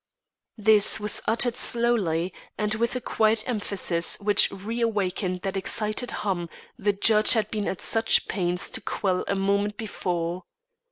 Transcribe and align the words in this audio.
This 0.57 0.99
was 0.99 1.21
uttered 1.27 1.55
slowly 1.55 2.33
and 2.57 2.73
with 2.73 2.95
a 2.95 3.01
quiet 3.01 3.47
emphasis 3.47 4.19
which 4.19 4.49
reawakened 4.49 5.43
that 5.43 5.55
excited 5.55 6.09
hum 6.25 6.49
the 6.75 6.91
judge 6.93 7.33
had 7.33 7.51
been 7.51 7.67
at 7.67 7.81
such 7.81 8.27
pains 8.27 8.71
to 8.71 8.81
quell 8.81 9.23
a 9.27 9.35
moment 9.35 9.77
before. 9.77 10.41